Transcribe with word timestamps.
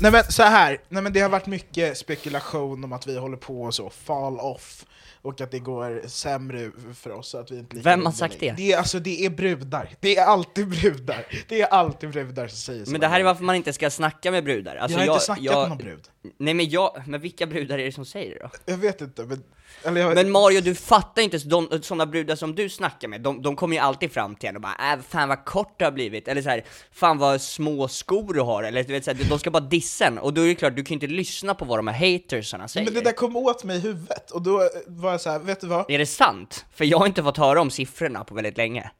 Nej 0.00 0.12
men 0.12 0.24
så 0.24 0.42
här. 0.42 0.80
Nej, 0.88 1.02
men 1.02 1.12
det 1.12 1.20
har 1.20 1.28
varit 1.28 1.46
mycket 1.46 1.98
spekulation 1.98 2.84
om 2.84 2.92
att 2.92 3.06
vi 3.06 3.18
håller 3.18 3.36
på 3.36 3.62
och 3.62 3.74
så, 3.74 3.90
fall 3.90 4.38
off, 4.40 4.84
och 5.22 5.40
att 5.40 5.50
det 5.50 5.58
går 5.58 6.08
sämre 6.08 6.70
för 6.94 7.10
oss. 7.10 7.34
Att 7.34 7.50
vi 7.50 7.58
inte 7.58 7.76
lika 7.76 7.90
Vem 7.90 8.04
har 8.04 8.12
sagt 8.12 8.36
det? 8.40 8.52
Det 8.56 8.72
är, 8.72 8.78
alltså, 8.78 8.98
det 8.98 9.24
är 9.24 9.30
brudar. 9.30 9.94
Det 10.00 10.16
är 10.16 10.24
alltid 10.24 10.68
brudar. 10.68 11.26
Det 11.48 11.60
är 11.60 11.66
alltid 11.66 12.10
brudar 12.10 12.48
som 12.48 12.56
säger 12.56 12.84
så. 12.84 12.90
Men 12.90 13.00
det 13.00 13.06
här 13.06 13.20
är 13.20 13.24
varför 13.24 13.44
man 13.44 13.56
inte 13.56 13.72
ska 13.72 13.90
snacka 13.90 14.30
med 14.30 14.44
brudar. 14.44 14.76
Alltså, 14.76 14.98
jag 14.98 15.06
har 15.06 15.14
inte 15.14 15.24
snackat 15.24 15.44
med 15.44 15.68
någon 15.68 15.78
brud. 15.78 16.08
Nej 16.38 16.54
men 16.54 16.68
jag, 16.68 17.02
men 17.06 17.20
vilka 17.20 17.46
brudar 17.46 17.78
är 17.78 17.84
det 17.84 17.92
som 17.92 18.04
säger 18.04 18.34
det 18.34 18.40
då? 18.40 18.72
Jag 18.72 18.78
vet 18.78 19.00
inte, 19.00 19.24
men... 19.24 19.42
Jag, 19.84 20.14
Men 20.14 20.30
Mario, 20.30 20.60
du 20.60 20.74
fattar 20.74 21.22
inte, 21.22 21.38
de, 21.38 21.68
sådana 21.82 22.06
brudar 22.06 22.36
som 22.36 22.54
du 22.54 22.68
snackar 22.68 23.08
med, 23.08 23.20
de, 23.20 23.42
de 23.42 23.56
kommer 23.56 23.76
ju 23.76 23.82
alltid 23.82 24.12
fram 24.12 24.34
till 24.34 24.48
en 24.48 24.56
och 24.56 24.62
bara 24.62 24.92
äh, 24.92 25.00
fan 25.08 25.28
vad 25.28 25.44
kort 25.44 25.74
du 25.78 25.84
har 25.84 25.92
blivit, 25.92 26.28
eller 26.28 26.42
så 26.42 26.48
här, 26.48 26.64
fan 26.92 27.18
vad 27.18 27.40
små 27.40 27.88
skor 27.88 28.34
du 28.34 28.40
har, 28.40 28.62
eller 28.62 28.84
du 28.84 28.92
vet 28.92 29.04
så 29.04 29.10
här, 29.10 29.24
de 29.28 29.38
ska 29.38 29.50
bara 29.50 29.60
dissa 29.60 30.06
en, 30.06 30.18
och 30.18 30.34
då 30.34 30.40
är 30.40 30.46
det 30.46 30.54
klart, 30.54 30.76
du 30.76 30.84
kan 30.84 30.88
ju 30.88 30.94
inte 30.94 31.06
lyssna 31.06 31.54
på 31.54 31.64
vad 31.64 31.78
de 31.78 31.88
här 31.88 32.12
hatersarna 32.12 32.68
säger. 32.68 32.86
men 32.86 32.94
det 32.94 33.00
där 33.00 33.12
kom 33.12 33.36
åt 33.36 33.64
mig 33.64 33.76
i 33.76 33.80
huvudet, 33.80 34.30
och 34.30 34.42
då 34.42 34.70
var 34.86 35.10
jag 35.10 35.20
så 35.20 35.30
här, 35.30 35.38
vet 35.38 35.60
du 35.60 35.66
vad? 35.66 35.90
Är 35.90 35.98
det 35.98 36.06
sant? 36.06 36.64
För 36.74 36.84
jag 36.84 36.98
har 36.98 37.06
inte 37.06 37.22
fått 37.22 37.36
höra 37.36 37.60
om 37.60 37.70
siffrorna 37.70 38.24
på 38.24 38.34
väldigt 38.34 38.56
länge. 38.56 38.90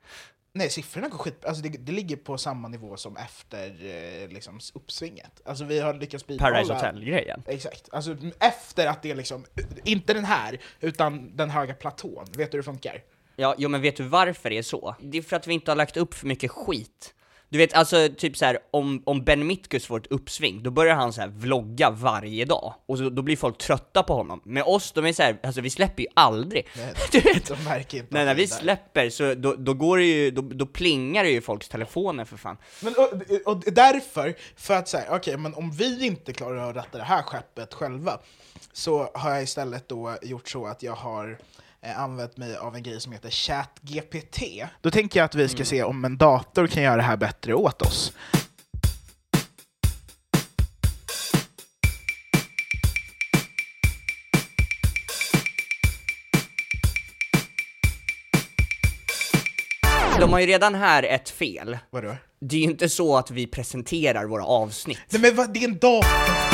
Nej, 0.58 0.70
siffrorna 0.70 1.08
går 1.08 1.18
skit... 1.18 1.44
Alltså 1.44 1.62
det, 1.62 1.68
det 1.68 1.92
ligger 1.92 2.16
på 2.16 2.38
samma 2.38 2.68
nivå 2.68 2.96
som 2.96 3.16
efter 3.16 3.66
eh, 3.68 4.28
liksom, 4.28 4.60
uppsvinget. 4.74 5.40
Alltså 5.44 5.64
vi 5.64 5.80
har 5.80 5.94
lyckats 5.94 6.26
bibehålla... 6.26 6.54
Paradise 6.54 6.74
Hotel-grejen. 6.74 7.42
Exakt. 7.46 7.88
Alltså 7.92 8.16
efter 8.40 8.86
att 8.86 9.02
det 9.02 9.14
liksom, 9.14 9.44
inte 9.84 10.14
den 10.14 10.24
här, 10.24 10.60
utan 10.80 11.36
den 11.36 11.50
höga 11.50 11.74
platån. 11.74 12.24
Vet 12.36 12.50
du 12.50 12.56
hur 12.56 12.62
det 12.62 12.62
funkar? 12.62 13.02
Ja, 13.36 13.54
jo 13.58 13.68
men 13.68 13.82
vet 13.82 13.96
du 13.96 14.02
varför 14.02 14.50
det 14.50 14.58
är 14.58 14.62
så? 14.62 14.94
Det 15.00 15.18
är 15.18 15.22
för 15.22 15.36
att 15.36 15.46
vi 15.46 15.54
inte 15.54 15.70
har 15.70 15.76
lagt 15.76 15.96
upp 15.96 16.14
för 16.14 16.26
mycket 16.26 16.50
skit. 16.50 17.14
Du 17.50 17.58
vet, 17.58 17.74
alltså 17.74 18.08
typ 18.16 18.36
så 18.36 18.44
här, 18.44 18.58
om, 18.70 19.02
om 19.06 19.24
Ben 19.24 19.46
Mitkus 19.46 19.86
får 19.86 19.98
ett 19.98 20.06
uppsving, 20.06 20.62
då 20.62 20.70
börjar 20.70 20.94
han 20.94 21.12
så 21.12 21.20
här 21.20 21.28
vlogga 21.28 21.90
varje 21.90 22.44
dag, 22.44 22.74
och 22.86 22.98
så, 22.98 23.10
då 23.10 23.22
blir 23.22 23.36
folk 23.36 23.58
trötta 23.58 24.02
på 24.02 24.14
honom. 24.14 24.40
Med 24.44 24.62
oss, 24.62 24.92
de 24.92 25.06
är 25.06 25.12
så 25.12 25.22
här, 25.22 25.38
alltså 25.42 25.60
vi 25.60 25.70
släpper 25.70 26.02
ju 26.02 26.08
aldrig. 26.14 26.66
Nej, 26.76 26.94
Du 27.12 27.20
vet, 27.20 27.48
De 27.48 27.64
märker 27.64 27.98
inte 27.98 28.14
nej, 28.14 28.24
när 28.24 28.34
vi 28.34 28.42
är 28.42 28.48
där. 28.48 28.56
släpper 28.56 29.10
så 29.10 29.34
då, 29.34 29.54
då 29.54 29.74
går 29.74 29.98
det 29.98 30.04
ju, 30.04 30.30
då, 30.30 30.42
då 30.42 30.66
plingar 30.66 31.24
det 31.24 31.30
ju 31.30 31.40
folks 31.40 31.68
telefoner 31.68 32.24
för 32.24 32.36
fan. 32.36 32.56
Men, 32.82 32.94
och, 32.96 33.52
och 33.52 33.62
därför, 33.72 34.34
för 34.56 34.74
att 34.74 34.88
säga, 34.88 35.16
okej, 35.16 35.36
men 35.36 35.54
om 35.54 35.70
vi 35.70 36.06
inte 36.06 36.32
klarar 36.32 36.70
att 36.70 36.76
ratta 36.76 36.98
det 36.98 37.04
här 37.04 37.22
skeppet 37.22 37.74
själva, 37.74 38.18
så 38.72 39.10
har 39.14 39.30
jag 39.30 39.42
istället 39.42 39.88
då 39.88 40.16
gjort 40.22 40.48
så 40.48 40.66
att 40.66 40.82
jag 40.82 40.94
har 40.94 41.38
eh, 41.82 42.00
använt 42.00 42.36
mig 42.36 42.56
av 42.56 42.76
en 42.76 42.82
grej 42.82 43.00
som 43.00 43.12
heter 43.12 43.30
ChatGPT. 43.30 44.42
Då 44.82 44.90
tänker 44.90 45.20
jag 45.20 45.24
att 45.24 45.34
vi 45.34 45.48
ska 45.48 45.64
se 45.64 45.82
om 45.82 46.04
en 46.04 46.18
dator 46.18 46.66
kan 46.66 46.82
göra 46.82 46.96
det 46.96 47.02
här 47.02 47.16
bättre 47.16 47.54
åt 47.54 47.82
oss. 47.82 48.12
De 60.20 60.32
har 60.32 60.40
ju 60.40 60.46
redan 60.46 60.74
här 60.74 61.02
ett 61.02 61.30
fel. 61.30 61.78
Vadå? 61.90 62.16
Det 62.40 62.56
är 62.56 62.60
ju 62.60 62.64
inte 62.64 62.88
så 62.88 63.16
att 63.16 63.30
vi 63.30 63.46
presenterar 63.46 64.24
våra 64.24 64.44
avsnitt. 64.44 64.98
Nej 65.10 65.22
men 65.22 65.36
vad, 65.36 65.54
det 65.54 65.64
är 65.64 65.68
en 65.68 65.78
dator! 65.78 66.47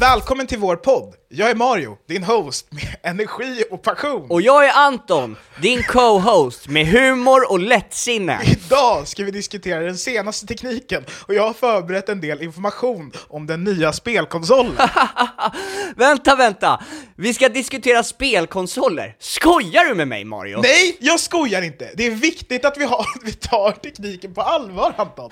Välkommen 0.00 0.46
till 0.46 0.58
vår 0.58 0.76
podd! 0.76 1.14
Jag 1.28 1.50
är 1.50 1.54
Mario, 1.54 1.96
din 2.08 2.24
host 2.24 2.72
med 2.72 2.96
energi 3.02 3.64
och 3.70 3.82
passion. 3.82 4.26
Och 4.30 4.42
jag 4.42 4.66
är 4.66 4.72
Anton, 4.86 5.36
din 5.62 5.82
co-host 5.82 6.68
med 6.68 6.86
humor 6.86 7.50
och 7.50 7.58
lättsinne. 7.58 8.40
Idag 8.44 9.08
ska 9.08 9.24
vi 9.24 9.30
diskutera 9.30 9.80
den 9.80 9.96
senaste 9.96 10.46
tekniken 10.46 11.04
och 11.10 11.34
jag 11.34 11.42
har 11.42 11.52
förberett 11.52 12.08
en 12.08 12.20
del 12.20 12.42
information 12.42 13.12
om 13.28 13.46
den 13.46 13.64
nya 13.64 13.92
spelkonsolen. 13.92 14.72
vänta, 15.96 16.36
vänta! 16.36 16.82
Vi 17.16 17.34
ska 17.34 17.48
diskutera 17.48 18.02
spelkonsoler. 18.02 19.14
Skojar 19.18 19.84
du 19.84 19.94
med 19.94 20.08
mig 20.08 20.24
Mario? 20.24 20.60
Nej, 20.62 20.96
jag 21.00 21.20
skojar 21.20 21.62
inte! 21.62 21.90
Det 21.94 22.06
är 22.06 22.10
viktigt 22.10 22.64
att 22.64 22.78
vi, 22.78 22.84
har, 22.84 23.06
vi 23.24 23.32
tar 23.32 23.72
tekniken 23.72 24.34
på 24.34 24.42
allvar, 24.42 24.94
Anton. 24.96 25.30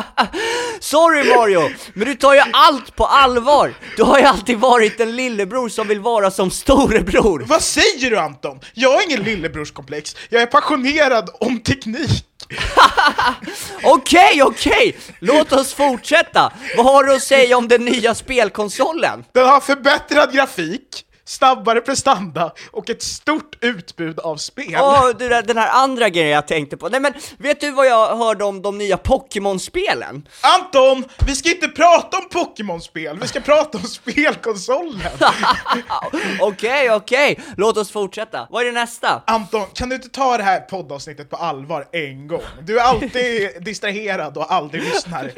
Sorry 0.80 1.36
Mario, 1.36 1.70
men 1.94 2.08
du 2.08 2.14
tar 2.14 2.34
ju 2.34 2.42
allt 2.52 2.96
på 2.96 3.06
allvar! 3.06 3.74
Du 3.96 4.02
har 4.02 4.18
ju 4.18 4.24
alltid 4.24 4.58
varit 4.58 5.00
en 5.00 5.16
lillebror 5.16 5.68
som 5.68 5.88
vill 5.88 6.00
vara 6.00 6.30
som 6.30 6.50
storebror. 6.50 7.44
Vad 7.46 7.62
säger 7.62 8.10
du 8.10 8.18
Anton? 8.18 8.60
Jag 8.74 8.92
har 8.92 9.02
ingen 9.02 9.22
lillebrorskomplex, 9.22 10.16
jag 10.28 10.42
är 10.42 10.46
passionerad 10.46 11.30
om 11.40 11.60
teknik. 11.60 12.27
Okej, 13.82 14.42
okej! 14.42 14.96
Låt 15.18 15.52
oss 15.52 15.74
fortsätta! 15.74 16.52
Vad 16.76 16.86
har 16.86 17.04
du 17.04 17.14
att 17.14 17.22
säga 17.22 17.56
om 17.56 17.68
den 17.68 17.84
nya 17.84 18.14
spelkonsolen? 18.14 19.24
Den 19.32 19.48
har 19.48 19.60
förbättrad 19.60 20.32
grafik, 20.32 21.04
snabbare 21.28 21.80
prestanda 21.80 22.52
och 22.70 22.90
ett 22.90 23.02
stort 23.02 23.56
utbud 23.60 24.18
av 24.18 24.36
spel. 24.36 24.76
Åh, 24.80 25.08
du, 25.18 25.28
den 25.28 25.56
här 25.56 25.82
andra 25.82 26.08
grejen 26.08 26.30
jag 26.30 26.48
tänkte 26.48 26.76
på. 26.76 26.88
Nej 26.88 27.00
men, 27.00 27.12
vet 27.38 27.60
du 27.60 27.70
vad 27.70 27.86
jag 27.86 28.16
hörde 28.16 28.44
om 28.44 28.62
de 28.62 28.78
nya 28.78 28.96
Pokémon-spelen? 28.96 30.28
Anton, 30.40 31.04
vi 31.26 31.36
ska 31.36 31.50
inte 31.50 31.68
prata 31.68 32.18
om 32.18 32.28
Pokémon-spel, 32.28 33.18
vi 33.22 33.28
ska 33.28 33.40
prata 33.40 33.78
om 33.78 33.84
spelkonsolen! 33.84 35.00
Okej, 36.40 36.90
okej, 36.92 37.40
låt 37.56 37.76
oss 37.76 37.90
fortsätta. 37.90 38.46
Vad 38.50 38.62
är 38.62 38.66
det 38.66 38.72
nästa? 38.72 39.22
Anton, 39.26 39.66
kan 39.74 39.88
du 39.88 39.94
inte 39.94 40.08
ta 40.08 40.36
det 40.36 40.44
här 40.44 40.60
poddavsnittet 40.60 41.30
på 41.30 41.36
allvar 41.36 41.88
en 41.92 42.28
gång? 42.28 42.42
Du 42.62 42.78
är 42.78 42.82
alltid 42.82 43.50
distraherad 43.60 44.36
och 44.36 44.52
aldrig 44.52 44.82
lyssnar. 44.82 45.32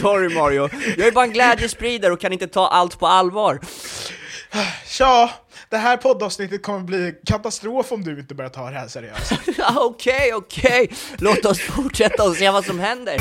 Sorry 0.00 0.34
Mario, 0.34 0.68
jag 0.96 1.06
är 1.06 1.12
bara 1.12 1.24
en 1.24 1.32
glädjespridare 1.32 2.12
och 2.12 2.20
kan 2.20 2.32
inte 2.32 2.46
ta 2.46 2.68
allt 2.68 2.98
på 2.98 3.06
allvar. 3.06 3.60
Tja, 4.86 5.30
det 5.68 5.76
här 5.76 5.96
poddavsnittet 5.96 6.62
kommer 6.62 6.80
bli 6.80 7.14
katastrof 7.26 7.92
om 7.92 8.04
du 8.04 8.20
inte 8.20 8.34
börjar 8.34 8.50
ta 8.50 8.70
det 8.70 8.78
här 8.78 8.88
seriöst. 8.88 9.32
Okej, 9.76 10.34
okej, 10.34 10.90
låt 11.18 11.44
oss 11.44 11.60
fortsätta 11.60 12.24
och 12.24 12.36
se 12.36 12.50
vad 12.50 12.64
som 12.64 12.80
händer. 12.80 13.16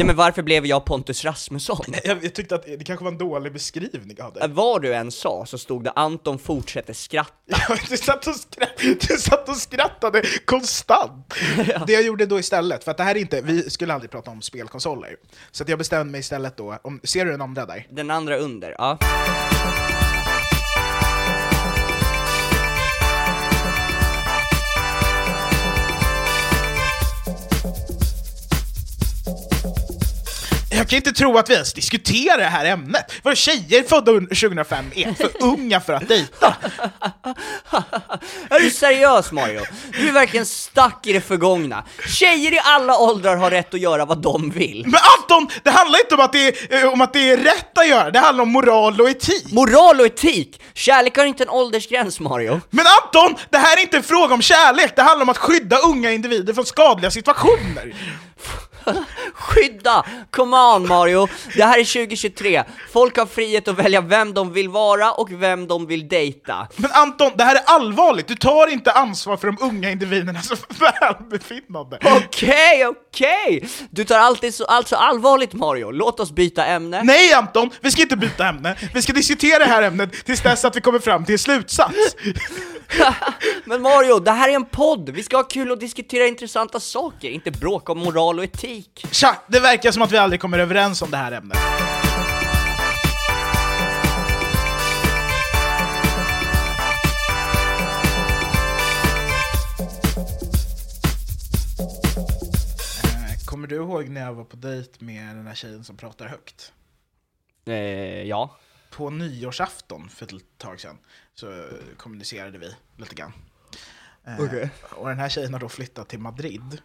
Nej 0.00 0.06
men 0.06 0.16
varför 0.16 0.42
blev 0.42 0.66
jag 0.66 0.84
Pontus 0.84 1.24
Rasmusson? 1.24 1.84
Jag, 2.04 2.24
jag 2.24 2.34
tyckte 2.34 2.54
att 2.54 2.64
det 2.64 2.84
kanske 2.84 3.04
var 3.04 3.12
en 3.12 3.18
dålig 3.18 3.52
beskrivning 3.52 4.22
av 4.22 4.32
det. 4.32 4.46
Vad 4.46 4.82
du 4.82 4.94
än 4.94 5.10
sa 5.10 5.46
så 5.46 5.58
stod 5.58 5.84
det 5.84 5.90
Anton 5.90 6.38
fortsätter 6.38 6.92
skratta. 6.92 7.32
Ja, 7.46 7.76
du, 7.88 7.96
satt 7.96 8.26
och 8.26 8.34
skrattade, 8.34 8.94
du 9.08 9.16
satt 9.18 9.48
och 9.48 9.56
skrattade 9.56 10.22
konstant! 10.44 11.34
Det 11.86 11.92
jag 11.92 12.02
gjorde 12.02 12.26
då 12.26 12.38
istället, 12.38 12.84
för 12.84 12.90
att 12.90 12.96
det 12.96 13.02
här 13.02 13.14
är 13.14 13.20
inte, 13.20 13.40
vi 13.40 13.70
skulle 13.70 13.94
aldrig 13.94 14.10
prata 14.10 14.30
om 14.30 14.42
spelkonsoler, 14.42 15.16
så 15.50 15.62
att 15.62 15.68
jag 15.68 15.78
bestämde 15.78 16.12
mig 16.12 16.20
istället 16.20 16.56
då, 16.56 16.78
om, 16.82 17.00
ser 17.04 17.24
du 17.24 17.30
den 17.30 17.40
andra 17.40 17.66
där? 17.66 17.86
Den 17.90 18.10
andra 18.10 18.36
under, 18.36 18.74
ja. 18.78 18.98
Jag 30.80 30.88
kan 30.88 30.96
inte 30.96 31.12
tro 31.12 31.38
att 31.38 31.50
vi 31.50 31.54
ens 31.54 31.72
diskuterar 31.72 32.38
det 32.38 32.44
här 32.44 32.64
ämnet! 32.64 33.12
Vad 33.22 33.36
tjejer 33.36 33.82
födda 33.82 34.12
under 34.12 34.34
2005 34.34 34.84
är 34.94 35.14
för 35.14 35.30
unga 35.40 35.80
för 35.80 35.92
att 35.92 36.08
dejta! 36.08 36.56
Är 38.50 38.60
du 38.60 38.70
seriös 38.70 39.32
Mario? 39.32 39.60
Du 39.92 40.08
är 40.08 40.12
verkligen 40.12 40.46
stack 40.46 41.06
i 41.06 41.12
det 41.12 41.20
förgångna. 41.20 41.84
Tjejer 42.08 42.52
i 42.52 42.60
alla 42.64 42.98
åldrar 42.98 43.36
har 43.36 43.50
rätt 43.50 43.74
att 43.74 43.80
göra 43.80 44.04
vad 44.04 44.22
de 44.22 44.50
vill. 44.50 44.82
Men 44.86 45.00
Anton, 45.18 45.48
det 45.62 45.70
handlar 45.70 45.98
inte 45.98 46.14
om 46.14 46.20
att 46.20 46.32
det, 46.32 46.72
är, 46.72 46.84
eh, 46.84 46.92
om 46.92 47.00
att 47.00 47.12
det 47.12 47.30
är 47.30 47.36
rätt 47.36 47.78
att 47.78 47.88
göra, 47.88 48.10
det 48.10 48.18
handlar 48.18 48.42
om 48.42 48.52
moral 48.52 49.00
och 49.00 49.10
etik! 49.10 49.52
Moral 49.52 50.00
och 50.00 50.06
etik! 50.06 50.62
Kärlek 50.74 51.16
har 51.16 51.24
inte 51.24 51.42
en 51.42 51.50
åldersgräns 51.50 52.20
Mario. 52.20 52.60
Men 52.70 52.84
Anton, 53.02 53.36
det 53.50 53.58
här 53.58 53.76
är 53.76 53.80
inte 53.80 53.96
en 53.96 54.02
fråga 54.02 54.34
om 54.34 54.42
kärlek, 54.42 54.96
det 54.96 55.02
handlar 55.02 55.22
om 55.22 55.28
att 55.28 55.38
skydda 55.38 55.78
unga 55.78 56.12
individer 56.12 56.54
från 56.54 56.66
skadliga 56.66 57.10
situationer! 57.10 57.94
Skydda! 59.34 60.04
Come 60.30 60.56
on 60.56 60.88
Mario! 60.88 61.28
Det 61.56 61.64
här 61.64 61.78
är 61.78 61.84
2023, 61.84 62.64
folk 62.92 63.18
har 63.18 63.26
frihet 63.26 63.68
att 63.68 63.78
välja 63.78 64.00
vem 64.00 64.34
de 64.34 64.52
vill 64.52 64.68
vara 64.68 65.12
och 65.12 65.42
vem 65.42 65.66
de 65.66 65.86
vill 65.86 66.08
dejta. 66.08 66.68
Men 66.76 66.90
Anton, 66.90 67.32
det 67.36 67.44
här 67.44 67.54
är 67.54 67.62
allvarligt, 67.66 68.28
du 68.28 68.34
tar 68.34 68.66
inte 68.66 68.92
ansvar 68.92 69.36
för 69.36 69.46
de 69.46 69.56
unga 69.60 69.90
individernas 69.90 70.50
välbefinnande! 71.00 71.98
Okej, 72.04 72.86
okej! 72.86 73.68
Du 73.90 74.04
tar 74.04 74.18
alltid 74.18 74.54
så, 74.54 74.64
allt 74.64 74.88
så 74.88 74.96
allvarligt 74.96 75.52
Mario, 75.52 75.90
låt 75.90 76.20
oss 76.20 76.30
byta 76.30 76.66
ämne. 76.66 77.02
Nej 77.04 77.32
Anton, 77.32 77.70
vi 77.80 77.90
ska 77.90 78.02
inte 78.02 78.16
byta 78.16 78.48
ämne, 78.48 78.76
vi 78.94 79.02
ska 79.02 79.12
diskutera 79.12 79.58
det 79.58 79.70
här 79.70 79.82
ämnet 79.82 80.24
tills 80.24 80.40
dess 80.42 80.64
att 80.64 80.76
vi 80.76 80.80
kommer 80.80 80.98
fram 80.98 81.24
till 81.24 81.32
en 81.32 81.38
slutsats! 81.38 82.16
Men 83.64 83.82
Mario, 83.82 84.18
det 84.18 84.30
här 84.30 84.48
är 84.48 84.54
en 84.54 84.64
podd, 84.64 85.10
vi 85.10 85.22
ska 85.22 85.36
ha 85.36 85.44
kul 85.44 85.70
och 85.70 85.78
diskutera 85.78 86.26
intressanta 86.26 86.80
saker, 86.80 87.30
inte 87.30 87.50
bråka 87.50 87.92
om 87.92 87.98
moral 87.98 88.38
och 88.38 88.44
etik. 88.44 88.69
Tja, 89.12 89.42
det 89.46 89.60
verkar 89.60 89.92
som 89.92 90.02
att 90.02 90.12
vi 90.12 90.16
aldrig 90.16 90.40
kommer 90.40 90.58
överens 90.58 91.02
om 91.02 91.10
det 91.10 91.16
här 91.16 91.32
ämnet. 91.32 91.58
Eh, 103.04 103.44
Kommer 103.44 103.68
du 103.68 103.74
ihåg 103.76 104.08
när 104.08 104.20
jag 104.20 104.34
var 104.34 104.44
på 104.44 104.56
dejt 104.56 105.04
med 105.04 105.36
den 105.36 105.46
här 105.46 105.54
tjejen 105.54 105.84
som 105.84 105.96
pratar 105.96 106.26
högt? 106.28 106.72
Eh, 107.66 107.74
ja. 108.22 108.56
På 108.90 109.10
nyårsafton 109.10 110.08
för 110.08 110.36
ett 110.36 110.42
tag 110.58 110.80
sedan 110.80 110.98
så 111.34 111.68
kommunicerade 111.96 112.58
vi 112.58 112.74
lite 112.96 113.14
grann. 113.14 113.32
Eh, 114.24 114.40
Okej. 114.40 114.70
Och 114.90 115.08
den 115.08 115.18
här 115.18 115.28
tjejen 115.28 115.52
har 115.52 115.60
då 115.60 115.68
flyttat 115.68 116.08
till 116.08 116.18
Madrid. 116.18 116.82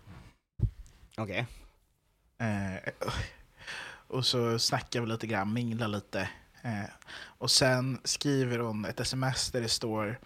Okej. 1.18 1.46
Eh, 2.38 2.94
och 4.08 4.26
så 4.26 4.60
snackar 4.60 5.02
vi 5.02 5.08
lite 5.08 5.28
grann, 5.28 5.54
minglar 5.54 5.88
lite. 5.88 6.30
Eh, 6.62 6.90
och 7.38 7.52
sen 7.52 8.00
skriver 8.04 8.60
hon 8.60 8.86
ett 8.86 9.00
sms 9.00 9.52
där 9.52 9.62
det 9.62 9.70
står 9.70 10.20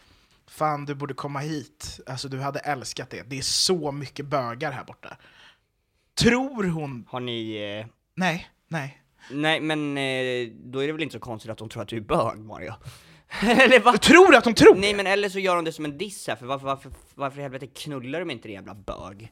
Fan, 0.47 0.85
du 0.85 0.95
borde 0.95 1.13
komma 1.13 1.39
hit. 1.39 1.99
Alltså, 2.05 2.27
du 2.27 2.39
hade 2.39 2.59
älskat 2.59 3.09
det. 3.09 3.23
Det 3.29 3.37
är 3.37 3.41
så 3.41 3.91
mycket 3.91 4.25
bögar 4.25 4.71
här 4.71 4.83
borta. 4.83 5.17
Tror 6.19 6.63
hon... 6.63 7.05
Har 7.09 7.19
ni... 7.19 7.55
Eh... 7.55 7.85
Nej, 8.15 8.49
nej. 8.67 9.01
Nej 9.31 9.61
men 9.61 9.97
eh, 9.97 10.47
då 10.51 10.79
är 10.79 10.87
det 10.87 10.93
väl 10.93 11.03
inte 11.03 11.13
så 11.13 11.19
konstigt 11.19 11.51
att 11.51 11.59
hon 11.59 11.69
tror 11.69 11.81
att 11.83 11.87
du 11.87 11.97
är 11.97 12.01
bög 12.01 12.39
Mario? 12.39 12.73
eller 13.41 13.79
va? 13.79 13.97
Tror 13.97 14.31
du 14.31 14.37
att 14.37 14.45
hon 14.45 14.53
tror 14.53 14.75
Nej 14.75 14.91
det? 14.91 14.97
men 14.97 15.07
eller 15.07 15.29
så 15.29 15.39
gör 15.39 15.55
hon 15.55 15.65
det 15.65 15.71
som 15.71 15.85
en 15.85 15.97
diss 15.97 16.27
här, 16.27 16.35
för 16.35 16.45
varför, 16.45 16.65
varför, 16.65 16.91
varför 17.15 17.39
i 17.39 17.41
helvete 17.41 17.67
knullar 17.67 18.19
de 18.19 18.31
inte 18.31 18.47
din 18.47 18.55
jävla 18.55 18.75
bög? 18.75 19.31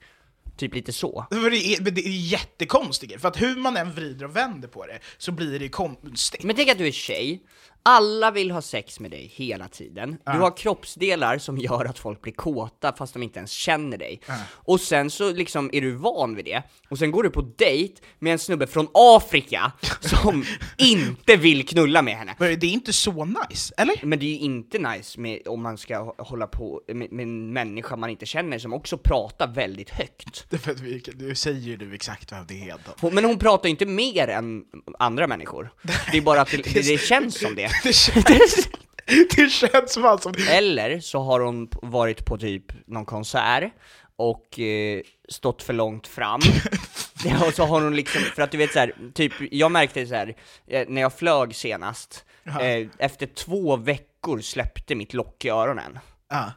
Typ 0.57 0.75
lite 0.75 0.93
så. 0.93 1.25
För 1.31 1.49
det 1.49 1.57
är, 1.57 1.91
det 1.91 2.07
är 2.07 2.09
jättekonstigt, 2.09 3.21
för 3.21 3.27
att 3.27 3.41
hur 3.41 3.55
man 3.55 3.77
än 3.77 3.93
vrider 3.93 4.25
och 4.25 4.35
vänder 4.35 4.67
på 4.67 4.85
det 4.85 4.99
så 5.17 5.31
blir 5.31 5.59
det 5.59 5.69
konstigt. 5.69 6.43
Men 6.43 6.55
tänk 6.55 6.69
att 6.69 6.77
du 6.77 6.87
är 6.87 6.91
tjej, 6.91 7.41
alla 7.87 8.31
vill 8.31 8.51
ha 8.51 8.61
sex 8.61 8.99
med 8.99 9.11
dig 9.11 9.31
hela 9.35 9.67
tiden. 9.67 10.17
Du 10.25 10.31
har 10.31 10.57
kroppsdelar 10.57 11.37
som 11.37 11.57
gör 11.57 11.85
att 11.85 11.99
folk 11.99 12.21
blir 12.21 12.33
kåta 12.33 12.93
fast 12.95 13.13
de 13.13 13.23
inte 13.23 13.39
ens 13.39 13.51
känner 13.51 13.97
dig. 13.97 14.21
Och 14.49 14.81
sen 14.81 15.09
så 15.09 15.31
liksom 15.33 15.69
är 15.73 15.81
du 15.81 15.91
van 15.91 16.35
vid 16.35 16.45
det, 16.45 16.63
och 16.89 16.97
sen 16.99 17.11
går 17.11 17.23
du 17.23 17.29
på 17.29 17.41
dejt 17.41 17.93
med 18.19 18.33
en 18.33 18.39
snubbe 18.39 18.67
från 18.67 18.87
Afrika 18.93 19.71
som 20.01 20.45
inte 20.77 21.35
vill 21.35 21.67
knulla 21.67 22.01
med 22.01 22.15
henne. 22.17 22.35
Men 22.39 22.59
det 22.59 22.67
är 22.67 22.71
inte 22.71 22.93
så 22.93 23.25
nice, 23.25 23.73
eller? 23.77 24.05
Men 24.05 24.19
det 24.19 24.25
är 24.25 24.29
ju 24.29 24.39
inte 24.39 24.79
nice 24.79 25.19
med, 25.19 25.47
om 25.47 25.61
man 25.63 25.77
ska 25.77 25.93
hå- 25.95 26.15
hålla 26.23 26.47
på 26.47 26.81
med, 26.87 27.11
med 27.11 27.23
en 27.23 27.53
människa 27.53 27.95
man 27.95 28.09
inte 28.09 28.25
känner 28.25 28.59
som 28.59 28.73
också 28.73 28.97
pratar 28.97 29.47
väldigt 29.47 29.89
högt. 29.89 30.45
Det 30.49 30.55
är 30.55 30.59
för 30.59 30.71
att 30.71 30.79
vi, 30.79 31.03
du 31.15 31.35
säger 31.35 31.59
ju 31.59 31.77
du 31.77 31.93
exakt 31.95 32.31
vem 32.31 32.45
det 32.47 32.69
är 32.69 32.75
då. 32.85 32.91
Hon, 33.01 33.15
men 33.15 33.25
hon 33.25 33.39
pratar 33.39 33.65
ju 33.65 33.71
inte 33.71 33.85
mer 33.85 34.27
än 34.27 34.63
andra 34.99 35.27
människor. 35.27 35.69
Det 36.11 36.17
är 36.17 36.21
bara 36.21 36.41
att 36.41 36.51
det, 36.51 36.57
det 36.73 36.99
känns 37.01 37.39
som 37.39 37.55
det. 37.55 37.69
Det 37.83 37.93
känns, 37.93 38.69
det 39.35 39.49
känns 39.49 39.93
som 39.93 40.05
allt 40.05 40.23
som... 40.23 40.33
Eller 40.49 40.99
så 40.99 41.19
har 41.19 41.39
hon 41.39 41.69
varit 41.81 42.25
på 42.25 42.37
typ 42.37 42.87
någon 42.87 43.05
konsert 43.05 43.71
och 44.15 44.59
eh, 44.59 45.01
stått 45.29 45.63
för 45.63 45.73
långt 45.73 46.07
fram. 46.07 46.41
Och 47.47 47.53
så 47.53 47.65
har 47.65 47.81
hon 47.81 47.95
liksom, 47.95 48.21
för 48.21 48.41
att 48.41 48.51
du 48.51 48.57
vet 48.57 48.73
så 48.73 48.79
här, 48.79 48.93
typ, 49.13 49.33
jag 49.51 49.71
märkte 49.71 50.07
så 50.07 50.15
här 50.15 50.35
eh, 50.67 50.85
när 50.87 51.01
jag 51.01 51.13
flög 51.13 51.55
senast, 51.55 52.25
eh, 52.45 52.87
efter 52.97 53.25
två 53.25 53.75
veckor 53.75 54.39
släppte 54.39 54.95
mitt 54.95 55.13
lock 55.13 55.45
i 55.45 55.49
öronen. 55.49 55.99
Ja. 56.29 56.51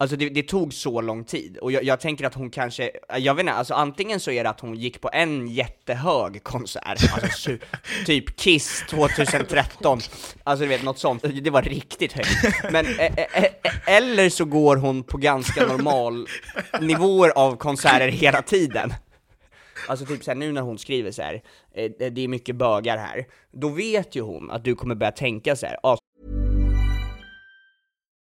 Alltså 0.00 0.16
det, 0.16 0.28
det 0.28 0.42
tog 0.42 0.74
så 0.74 1.00
lång 1.00 1.24
tid, 1.24 1.56
och 1.56 1.72
jag, 1.72 1.84
jag 1.84 2.00
tänker 2.00 2.24
att 2.24 2.34
hon 2.34 2.50
kanske, 2.50 2.90
jag 3.18 3.34
vet 3.34 3.40
inte, 3.40 3.52
alltså 3.52 3.74
antingen 3.74 4.20
så 4.20 4.30
är 4.30 4.44
det 4.44 4.50
att 4.50 4.60
hon 4.60 4.74
gick 4.74 5.00
på 5.00 5.10
en 5.12 5.48
jättehög 5.48 6.44
konsert, 6.44 7.12
alltså 7.22 7.50
typ 8.06 8.36
Kiss 8.36 8.84
2013, 8.90 10.00
alltså 10.44 10.62
du 10.62 10.68
vet 10.68 10.82
något 10.82 10.98
sånt, 10.98 11.24
det 11.42 11.50
var 11.50 11.62
riktigt 11.62 12.12
högt. 12.12 12.72
Men, 12.72 12.86
eh, 12.86 13.18
eh, 13.18 13.50
eller 13.86 14.28
så 14.28 14.44
går 14.44 14.76
hon 14.76 15.02
på 15.02 15.18
ganska 15.18 15.66
normal 15.66 16.26
nivåer 16.80 17.30
av 17.30 17.56
konserter 17.56 18.08
hela 18.08 18.42
tiden. 18.42 18.94
Alltså 19.88 20.06
typ 20.06 20.24
såhär, 20.24 20.38
nu 20.38 20.52
när 20.52 20.62
hon 20.62 20.78
skriver 20.78 21.10
så 21.10 21.22
här, 21.22 21.42
eh, 21.74 21.90
det 22.10 22.24
är 22.24 22.28
mycket 22.28 22.56
bögar 22.56 22.98
här, 22.98 23.26
då 23.52 23.68
vet 23.68 24.16
ju 24.16 24.20
hon 24.20 24.50
att 24.50 24.64
du 24.64 24.74
kommer 24.74 24.94
börja 24.94 25.12
tänka 25.12 25.56
så 25.56 25.66
här, 25.66 25.76
ah, 25.82 25.96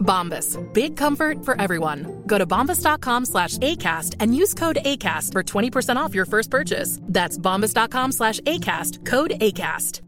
Bombas. 0.00 0.58
Big 0.72 0.96
comfort 0.96 1.44
for 1.44 1.60
everyone. 1.60 2.22
Go 2.26 2.38
to 2.38 2.46
bombas.com 2.46 3.24
slash 3.24 3.58
ACAST 3.58 4.16
and 4.20 4.34
use 4.34 4.54
code 4.54 4.78
ACAST 4.84 5.32
for 5.32 5.42
20% 5.42 5.96
off 5.96 6.14
your 6.14 6.26
first 6.26 6.50
purchase. 6.50 6.98
That's 7.02 7.38
bombas.com 7.38 8.12
slash 8.12 8.40
ACAST. 8.40 9.06
Code 9.06 9.32
ACAST. 9.40 10.00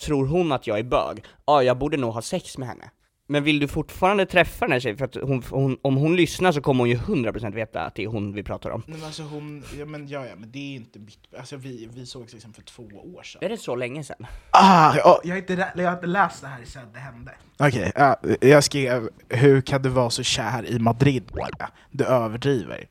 Tror 0.00 0.26
hon 0.26 0.52
att 0.52 0.66
jag 0.66 0.78
är 0.78 0.82
bög? 0.84 1.24
Ja, 1.46 1.62
jag 1.62 1.78
borde 1.78 1.96
nog 1.96 2.14
ha 2.14 2.22
sex 2.22 2.58
med 2.58 2.68
henne. 2.68 2.90
Men 3.30 3.44
vill 3.44 3.58
du 3.58 3.68
fortfarande 3.68 4.26
träffa 4.26 4.64
den 4.64 4.72
här 4.72 4.80
tjejen? 4.80 4.98
För 4.98 5.04
att 5.04 5.14
hon, 5.14 5.42
hon, 5.50 5.78
om 5.82 5.96
hon 5.96 6.16
lyssnar 6.16 6.52
så 6.52 6.60
kommer 6.60 6.80
hon 6.80 6.90
ju 6.90 6.96
100% 6.96 7.54
veta 7.54 7.82
att 7.82 7.94
det 7.94 8.04
är 8.04 8.06
hon 8.06 8.32
vi 8.32 8.42
pratar 8.42 8.70
om. 8.70 8.82
Nej, 8.86 8.98
men 8.98 9.06
alltså 9.06 9.22
hon, 9.22 9.64
ja 9.78 9.84
men, 9.84 10.08
ja, 10.08 10.26
ja, 10.26 10.36
men 10.36 10.50
det 10.50 10.58
är 10.58 10.76
inte 10.76 10.98
mitt, 10.98 11.18
alltså 11.38 11.56
vi, 11.56 11.88
vi 11.92 12.06
sågs 12.06 12.32
liksom 12.32 12.52
för 12.52 12.62
två 12.62 12.82
år 13.16 13.22
sedan. 13.22 13.44
Är 13.44 13.48
det 13.48 13.56
så 13.56 13.74
länge 13.76 14.04
sedan? 14.04 14.26
Ah, 14.50 14.94
ja, 14.96 15.20
jag, 15.24 15.30
har 15.30 15.36
inte, 15.36 15.72
jag 15.76 15.84
har 15.84 15.94
inte 15.94 16.06
läst 16.06 16.42
det 16.42 16.48
här 16.48 16.64
sen 16.64 16.92
det 16.92 16.98
hände. 16.98 17.32
Okej, 17.58 17.92
ja, 17.94 18.16
jag 18.40 18.64
skrev 18.64 19.08
Hur 19.28 19.60
kan 19.60 19.82
du 19.82 19.88
vara 19.88 20.10
så 20.10 20.22
kär 20.22 20.66
i 20.66 20.78
Madrid? 20.78 21.30
Du 21.90 22.04
överdriver. 22.04 22.88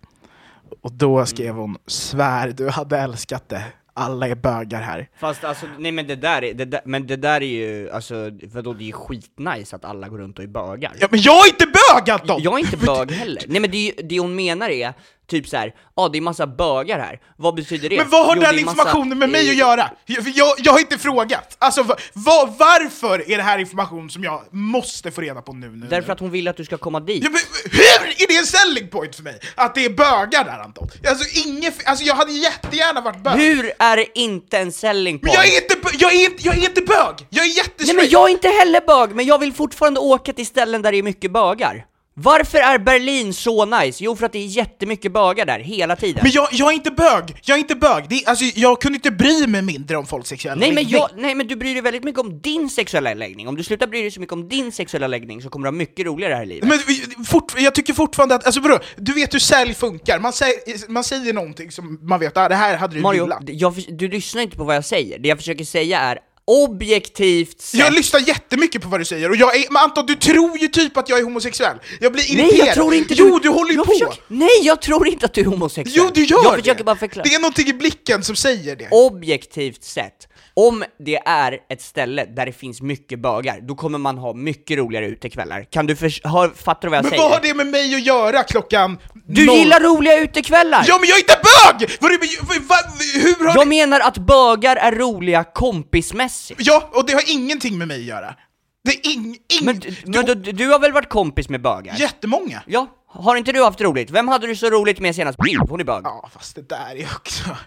Och 0.81 0.91
då 0.91 1.25
skrev 1.25 1.55
hon 1.55 1.77
Svär, 1.85 2.51
du 2.51 2.69
hade 2.69 2.97
älskat 2.97 3.49
det. 3.49 3.63
Alla 3.99 4.27
är 4.27 4.35
bögar 4.35 4.81
här. 4.81 5.07
Fast 5.19 5.43
alltså, 5.43 5.65
nej 5.79 5.91
men 5.91 6.07
det 6.07 6.15
där 6.15 6.43
är, 6.43 6.53
det 6.53 6.65
där, 6.65 6.81
men 6.85 7.07
det 7.07 7.15
där 7.15 7.41
är 7.43 7.45
ju, 7.45 7.89
alltså 7.91 8.31
vadå, 8.43 8.73
det 8.73 8.83
är 8.83 8.85
ju 8.85 8.91
skitnice 8.91 9.75
att 9.75 9.85
alla 9.85 10.07
går 10.09 10.17
runt 10.17 10.37
och 10.37 10.43
är 10.43 10.47
bögar. 10.47 10.93
Ja, 10.99 11.07
men 11.11 11.21
jag 11.21 11.45
är 11.45 11.49
inte 11.49 11.65
bög 11.65 12.09
Anton! 12.09 12.41
Jag 12.41 12.53
är 12.53 12.59
inte 12.59 12.77
bög 12.77 13.11
heller. 13.11 13.43
Nej 13.47 13.61
men 13.61 13.71
det, 13.71 13.77
är 13.77 13.85
ju- 13.85 14.07
det 14.07 14.19
hon 14.19 14.35
menar 14.35 14.69
är, 14.69 14.93
typ 15.27 15.47
så 15.47 15.57
här, 15.57 15.67
ja 15.95 16.03
ah, 16.03 16.09
det 16.09 16.17
är 16.17 16.21
massa 16.21 16.47
bögar 16.47 16.99
här. 16.99 17.19
Vad 17.37 17.55
betyder 17.55 17.89
det? 17.89 17.97
Men 17.97 18.09
vad 18.09 18.25
har 18.25 18.35
Jo, 18.35 18.41
den 18.41 18.55
massa- 18.55 18.59
informationen 18.59 19.19
med 19.19 19.29
mig 19.29 19.49
att 19.49 19.55
göra? 19.55 19.89
Jag, 20.05 20.27
jag, 20.35 20.53
jag 20.57 20.71
har 20.71 20.79
inte 20.79 20.97
frågat! 20.97 21.55
Alltså 21.59 21.83
va, 21.83 21.95
va, 22.13 22.55
varför 22.59 23.31
är 23.31 23.37
det 23.37 23.43
här 23.43 23.57
information 23.59 24.09
som 24.09 24.23
jag 24.23 24.41
måste 24.51 25.11
få 25.11 25.21
reda 25.21 25.41
på 25.41 25.53
nu? 25.53 25.69
nu 25.69 25.87
Därför 25.87 26.07
nu? 26.07 26.13
att 26.13 26.19
hon 26.19 26.31
vill 26.31 26.47
att 26.47 26.57
du 26.57 26.65
ska 26.65 26.77
komma 26.77 26.99
dit. 26.99 27.23
Ja, 27.23 27.29
men 27.29 27.39
hur 27.71 28.23
är 28.23 28.27
det 28.27 28.37
en 28.37 28.45
selling 28.45 28.87
point 28.87 29.15
för 29.15 29.23
mig? 29.23 29.39
Att 29.55 29.75
det 29.75 29.85
är 29.85 29.89
bögar 29.89 30.43
där 30.43 30.59
Anton? 30.63 30.89
Alltså, 31.09 31.39
ingen, 31.47 31.71
alltså 31.85 32.05
jag 32.05 32.15
hade 32.15 32.31
jättegärna 32.31 33.01
varit 33.01 33.19
bög. 33.23 33.39
Hur 33.39 33.71
är 33.79 33.97
det 33.97 34.19
inte 34.19 34.57
en 34.57 34.71
selling 34.71 35.15
Men 35.15 35.19
point? 35.21 35.33
jag 35.35 35.47
är 35.47 35.61
inte, 35.61 35.75
jag 35.99 36.13
är 36.15 36.25
inte, 36.25 36.45
jag 36.47 36.57
är 36.57 36.61
inte 36.69 36.81
bög! 36.81 37.15
Jag 37.29 37.45
är 37.45 37.47
Nej 37.47 37.57
jättestraight! 37.57 37.95
men 37.95 38.09
jag 38.09 38.25
är 38.27 38.31
inte 38.31 38.47
heller 38.47 38.81
bög, 38.87 39.15
men 39.15 39.25
jag 39.25 39.39
vill 39.39 39.53
fortfarande 39.53 39.99
åka 39.99 40.33
till 40.33 40.45
ställen 40.45 40.81
där 40.81 40.91
det 40.91 40.97
är 40.97 41.03
mycket 41.03 41.31
bögar. 41.31 41.85
Varför 42.19 42.57
är 42.57 42.77
Berlin 42.79 43.33
så 43.33 43.65
nice? 43.65 44.03
Jo 44.03 44.15
för 44.15 44.25
att 44.25 44.31
det 44.31 44.39
är 44.39 44.45
jättemycket 44.45 45.11
bögar 45.13 45.45
där, 45.45 45.59
hela 45.59 45.95
tiden. 45.95 46.19
Men 46.23 46.31
jag, 46.31 46.47
jag 46.51 46.69
är 46.71 46.75
inte 46.75 46.91
bög! 46.91 47.23
Jag 47.45 47.55
är 47.55 47.59
inte 47.59 47.75
bög! 47.75 48.05
Det 48.09 48.15
är, 48.15 48.29
alltså, 48.29 48.45
jag 48.55 48.81
kunde 48.81 48.95
inte 48.95 49.11
bry 49.11 49.47
mig 49.47 49.61
mindre 49.61 49.97
om 49.97 50.05
folks 50.05 50.29
sexuella 50.29 50.59
Nej 50.59 50.69
men, 50.69 50.75
läggning. 50.75 50.95
jag, 50.95 51.09
nej 51.17 51.35
men 51.35 51.47
du 51.47 51.55
bryr 51.55 51.73
dig 51.73 51.81
väldigt 51.81 52.03
mycket 52.03 52.21
om 52.21 52.41
din 52.41 52.69
sexuella 52.69 53.13
läggning, 53.13 53.47
om 53.47 53.55
du 53.55 53.63
slutar 53.63 53.87
bry 53.87 54.01
dig 54.01 54.11
så 54.11 54.19
mycket 54.19 54.33
om 54.33 54.49
din 54.49 54.71
sexuella 54.71 55.07
läggning 55.07 55.41
så 55.41 55.49
kommer 55.49 55.63
du 55.63 55.67
ha 55.67 55.77
mycket 55.77 56.05
roligare 56.05 56.33
här 56.33 56.43
i 56.43 56.45
livet. 56.45 56.69
Men 56.69 57.25
fort, 57.25 57.53
jag 57.57 57.75
tycker 57.75 57.93
fortfarande 57.93 58.35
att, 58.35 58.45
alltså 58.45 58.61
vadå, 58.61 58.79
du 58.97 59.13
vet 59.13 59.33
hur 59.33 59.39
sälj 59.39 59.73
funkar, 59.73 60.19
man 60.19 60.33
säger, 60.33 60.91
man 60.91 61.03
säger 61.03 61.33
någonting 61.33 61.71
som 61.71 61.99
man 62.01 62.19
vet, 62.19 62.37
ah, 62.37 62.49
det 62.49 62.55
här 62.55 62.77
hade 62.77 62.95
du 62.95 63.01
Mario, 63.01 63.23
gillat. 63.23 63.43
jag, 63.45 63.73
du 63.89 64.07
lyssnar 64.07 64.41
inte 64.41 64.57
på 64.57 64.63
vad 64.63 64.75
jag 64.75 64.85
säger, 64.85 65.19
det 65.19 65.29
jag 65.29 65.37
försöker 65.37 65.65
säga 65.65 65.99
är 65.99 66.19
objektivt 66.47 67.61
sett 67.61 67.79
Jag 67.79 67.93
lyssnar 67.93 68.19
jättemycket 68.19 68.81
på 68.81 68.87
vad 68.89 68.99
du 68.99 69.05
säger, 69.05 69.29
och 69.29 69.35
jag 69.35 69.55
är, 69.55 69.65
men 69.71 69.81
Anton 69.83 70.05
du 70.05 70.15
tror 70.15 70.57
ju 70.57 70.67
typ 70.67 70.97
att 70.97 71.09
jag 71.09 71.19
är 71.19 71.23
homosexuell! 71.23 71.77
Jag 71.99 72.13
blir 72.13 72.23
irriterad! 72.31 72.49
Nej 72.49 72.57
jag 72.65 72.73
tror 72.75 72.93
inte 72.93 73.13
Jo, 73.17 73.39
du 73.43 73.49
håller 73.49 73.71
ju 73.71 73.77
på! 73.77 73.91
Försöker, 73.91 74.19
nej 74.27 74.49
jag 74.61 74.81
tror 74.81 75.07
inte 75.07 75.25
att 75.25 75.33
du 75.33 75.41
är 75.41 75.45
homosexuell! 75.45 75.95
Jo, 75.97 76.11
du 76.13 76.23
gör 76.23 76.43
Jag 76.43 76.53
det! 76.53 76.59
försöker 76.61 76.83
bara 76.83 76.95
förklara 76.95 77.23
Det 77.29 77.35
är 77.35 77.39
någonting 77.39 77.67
i 77.67 77.73
blicken 77.73 78.23
som 78.23 78.35
säger 78.35 78.75
det. 78.75 78.87
Objektivt 78.91 79.83
sett, 79.83 80.27
om 80.53 80.83
det 81.05 81.15
är 81.15 81.57
ett 81.69 81.81
ställe 81.81 82.25
där 82.25 82.45
det 82.45 82.51
finns 82.51 82.81
mycket 82.81 83.19
bögar, 83.19 83.59
då 83.61 83.75
kommer 83.75 83.97
man 83.99 84.17
ha 84.17 84.33
mycket 84.33 84.77
roligare 84.77 85.05
utekvällar. 85.07 85.63
Kan 85.71 85.87
du 85.87 85.95
hör, 86.23 86.49
fattar 86.63 86.81
du 86.81 86.89
vad 86.89 86.97
jag 86.97 87.03
Men 87.03 87.09
säger? 87.09 87.23
vad 87.23 87.31
har 87.31 87.39
det 87.41 87.53
med 87.53 87.67
mig 87.67 87.95
att 87.95 88.05
göra 88.05 88.43
klockan 88.43 88.97
Du 89.27 89.45
noll- 89.45 89.57
gillar 89.57 89.79
roliga 89.79 90.19
utekvällar! 90.19 90.85
Ja 90.87 90.97
men 90.99 91.09
jag 91.09 91.15
är 91.17 91.21
inte 91.21 91.39
bög! 91.79 91.97
Vad, 92.01 92.11
det- 92.11 92.17
vad, 92.41 92.57
vad, 92.67 93.01
hur 93.23 93.47
har 93.47 93.55
Jag 93.55 93.67
menar 93.67 93.99
att 93.99 94.17
bögar 94.17 94.75
är 94.75 94.91
roliga 94.91 95.43
kompismässigt. 95.43 96.36
Ja, 96.57 96.89
och 96.93 97.05
det 97.05 97.13
har 97.13 97.31
ingenting 97.31 97.77
med 97.77 97.87
mig 97.87 97.97
att 97.97 98.03
göra. 98.05 98.35
Det 98.83 98.91
är 98.91 99.11
ing, 99.13 99.25
ing, 99.27 99.65
Men, 99.65 99.81
men 100.05 100.25
du, 100.25 100.35
du 100.35 100.69
har 100.69 100.79
väl 100.79 100.91
varit 100.91 101.09
kompis 101.09 101.49
med 101.49 101.61
bögar? 101.61 101.95
jättemånga. 101.95 102.63
Ja, 102.67 102.87
har 103.19 103.35
inte 103.35 103.51
du 103.51 103.63
haft 103.63 103.81
roligt? 103.81 104.11
Vem 104.11 104.27
hade 104.27 104.47
du 104.47 104.55
så 104.55 104.69
roligt 104.69 104.99
med 104.99 105.15
senast? 105.15 105.37
Hon 105.69 105.79
är 105.79 105.83
bög. 105.83 106.01
Ja, 106.03 106.29
fast 106.33 106.55
det 106.55 106.69
där 106.69 106.95
är 106.95 107.07
också... 107.15 107.43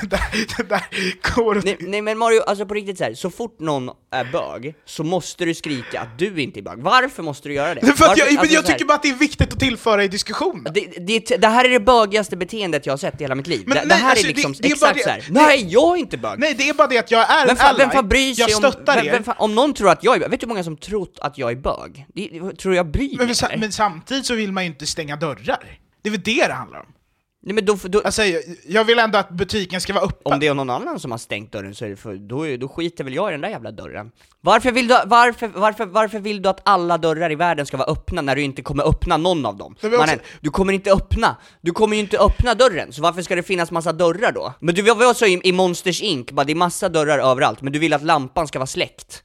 det, 0.00 0.06
där, 0.06 0.20
det 0.56 0.68
där 0.68 0.82
går 1.34 1.58
åt... 1.58 1.64
Nej, 1.64 1.76
nej 1.80 2.02
men 2.02 2.18
Mario, 2.18 2.42
alltså 2.42 2.66
på 2.66 2.74
riktigt 2.74 2.98
så 2.98 3.04
här, 3.04 3.14
så 3.14 3.30
fort 3.30 3.60
någon 3.60 3.90
är 4.12 4.24
bög, 4.24 4.74
så 4.84 5.04
måste 5.04 5.44
du 5.44 5.54
skrika 5.54 6.00
att 6.00 6.18
du 6.18 6.42
inte 6.42 6.60
är 6.60 6.62
bög. 6.62 6.78
Varför 6.78 7.22
måste 7.22 7.48
du 7.48 7.54
göra 7.54 7.74
det? 7.74 7.80
För 7.80 7.86
Varför- 7.88 8.18
jag, 8.18 8.28
men 8.28 8.38
alltså, 8.38 8.54
jag 8.54 8.62
här, 8.62 8.68
tycker 8.72 8.84
bara 8.84 8.94
att 8.94 9.02
det 9.02 9.08
är 9.08 9.14
viktigt 9.14 9.52
att 9.52 9.60
tillföra 9.60 10.04
i 10.04 10.08
diskussionen. 10.08 10.72
det, 10.74 10.80
det, 11.06 11.36
det 11.40 11.48
här 11.48 11.64
är 11.64 11.68
det 11.68 11.80
bögigaste 11.80 12.36
beteendet 12.36 12.86
jag 12.86 12.92
har 12.92 12.98
sett 12.98 13.20
i 13.20 13.24
hela 13.24 13.34
mitt 13.34 13.46
liv. 13.46 13.62
Men 13.66 13.74
det, 13.74 13.80
det 13.80 13.86
nej, 13.88 13.98
här 13.98 14.10
alltså, 14.10 14.24
är 14.26 14.28
det- 14.28 14.34
liksom 14.34 14.54
det 14.60 14.68
är 14.68 14.72
exakt 14.72 14.94
det- 14.98 15.02
så 15.04 15.10
här. 15.10 15.24
nej. 15.30 15.66
jag 15.72 15.92
är 15.96 16.00
inte 16.00 16.18
bög! 16.18 16.38
Nej, 16.38 16.54
det 16.54 16.68
är 16.68 16.74
bara 16.74 16.86
det 16.88 16.98
att 16.98 17.10
jag 17.10 17.30
är 17.30 17.40
Vem 17.46 17.50
en 17.50 17.56
fan, 17.56 17.74
vem 17.78 17.88
ally. 17.88 17.94
fan 17.96 18.08
bryr 18.08 18.34
sig 18.34 18.44
Jag 18.50 18.64
om... 18.64 18.70
stöttar 18.72 18.96
Vem, 18.96 19.06
er. 19.06 19.12
vem 19.12 19.24
fan, 19.24 19.34
om 19.38 19.54
någon 19.54 19.74
tror 19.74 19.90
att 19.90 20.04
jag 20.04 20.16
är 20.16 20.20
bög, 20.20 20.30
vet 20.30 20.40
du 20.40 20.44
hur 20.46 20.48
många 20.48 20.64
som 20.64 20.76
trott 20.76 21.18
att 21.20 21.38
jag 21.38 21.50
är 21.50 21.56
bög? 21.56 22.06
Tror 22.58 22.74
jag 22.74 22.90
bryr 22.90 23.16
mig 23.18 23.34
men, 23.50 23.60
men 23.60 23.72
samtidigt 23.72 24.26
så 24.26 24.34
vill 24.42 24.52
man 24.52 24.64
ju 24.64 24.70
inte 24.70 24.86
stänga 24.86 25.16
dörrar. 25.16 25.78
Det 26.02 26.08
är 26.08 26.10
väl 26.10 26.22
det 26.22 26.46
det 26.46 26.52
handlar 26.52 26.80
om. 26.80 26.86
Nej 27.44 27.54
men 27.54 27.64
då, 27.64 27.78
då, 27.84 28.00
Alltså, 28.04 28.22
jag, 28.66 28.84
vill 28.84 28.98
ändå 28.98 29.18
att 29.18 29.30
butiken 29.30 29.80
ska 29.80 29.92
vara 29.92 30.04
öppen. 30.04 30.32
Om 30.32 30.40
det 30.40 30.46
är 30.46 30.54
någon 30.54 30.70
annan 30.70 31.00
som 31.00 31.10
har 31.10 31.18
stängt 31.18 31.52
dörren 31.52 31.74
så 31.74 31.84
är 31.84 31.88
det 31.88 31.96
för, 31.96 32.14
då, 32.14 32.56
då 32.56 32.68
skiter 32.68 33.04
väl 33.04 33.14
jag 33.14 33.30
i 33.30 33.32
den 33.32 33.40
där 33.40 33.48
jävla 33.48 33.70
dörren. 33.70 34.10
Varför 34.40 34.72
vill, 34.72 34.88
du, 34.88 34.98
varför, 35.06 35.48
varför, 35.48 35.86
varför 35.86 36.18
vill 36.18 36.42
du 36.42 36.48
att 36.48 36.60
alla 36.64 36.98
dörrar 36.98 37.32
i 37.32 37.34
världen 37.34 37.66
ska 37.66 37.76
vara 37.76 37.88
öppna 37.92 38.22
när 38.22 38.36
du 38.36 38.42
inte 38.42 38.62
kommer 38.62 38.88
öppna 38.88 39.16
någon 39.16 39.46
av 39.46 39.56
dem? 39.56 39.76
Var 39.80 39.88
också- 39.88 39.98
Mannen, 39.98 40.18
du 40.40 40.50
kommer 40.50 40.72
inte 40.72 40.92
öppna, 40.92 41.36
du 41.60 41.72
kommer 41.72 41.96
ju 41.96 42.02
inte 42.02 42.18
öppna 42.18 42.54
dörren, 42.54 42.92
så 42.92 43.02
varför 43.02 43.22
ska 43.22 43.36
det 43.36 43.42
finnas 43.42 43.70
massa 43.70 43.92
dörrar 43.92 44.32
då? 44.32 44.54
Men 44.60 44.74
du 44.74 44.82
var 44.82 45.14
så 45.14 45.26
i, 45.26 45.40
i 45.44 45.52
Monsters 45.52 46.02
Inc, 46.02 46.30
bara 46.30 46.44
det 46.44 46.52
är 46.52 46.56
massa 46.56 46.88
dörrar 46.88 47.18
överallt, 47.18 47.62
men 47.62 47.72
du 47.72 47.78
vill 47.78 47.92
att 47.92 48.02
lampan 48.02 48.48
ska 48.48 48.58
vara 48.58 48.66
släckt. 48.66 49.22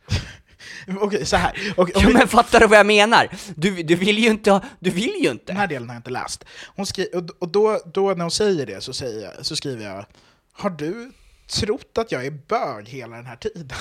Okej, 0.96 1.25
så 1.25 1.36
här. 1.36 1.74
Och, 1.77 1.84
och, 1.84 2.01
Jo 2.03 2.10
men 2.13 2.27
fattar 2.27 2.60
du 2.60 2.67
vad 2.67 2.79
jag 2.79 2.86
menar? 2.86 3.29
Du, 3.56 3.84
du 3.84 3.96
vill 3.96 4.17
ju 4.20 4.29
inte 4.29 4.51
ha, 4.51 4.62
du 4.79 4.89
vill 4.89 5.13
ju 5.24 5.32
inte! 5.32 5.46
Den 5.46 5.58
här 5.58 5.67
delen 5.67 5.89
har 5.89 5.96
jag 5.96 6.00
inte 6.00 6.10
läst. 6.12 6.46
Hon 6.75 6.86
skri- 6.86 7.10
och 7.13 7.29
och 7.39 7.50
då, 7.50 7.79
då 7.94 8.13
när 8.13 8.22
hon 8.22 8.32
säger 8.32 8.65
det 8.65 8.82
så, 8.84 8.94
säger 8.94 9.24
jag, 9.36 9.46
så 9.46 9.56
skriver 9.56 9.86
jag 9.86 10.06
Har 10.51 10.70
du 10.70 11.12
trott 11.50 11.98
att 11.98 12.12
jag 12.12 12.25
är 12.25 12.32
bög 12.32 12.88
hela 12.89 13.15
den 13.15 13.25
här 13.25 13.36
tiden? 13.36 13.77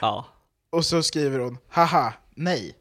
Ja. 0.00 0.26
Och 0.70 0.84
så 0.84 1.02
skriver 1.02 1.38
hon 1.38 1.58
Haha, 1.68 2.12
nej. 2.34 2.74